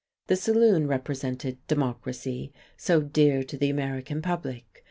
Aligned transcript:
The 0.25 0.35
saloon 0.35 0.87
represented 0.87 1.59
Democracy, 1.67 2.51
so 2.75 3.01
dear 3.03 3.43
to 3.43 3.55
the 3.55 3.69
American 3.69 4.19
public. 4.23 4.65